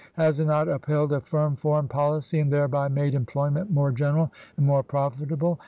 Has 0.13 0.39
it 0.39 0.45
not 0.45 0.67
upheld 0.67 1.13
a 1.13 1.21
firm 1.21 1.55
Foreign 1.55 1.87
Policy 1.87 2.39
and 2.39 2.51
thereby 2.51 2.87
made 2.87 3.13
employment 3.13 3.69
more 3.69 3.91
general 3.91 4.31
and 4.57 4.65
more 4.65 4.81
profitable? 4.81 5.59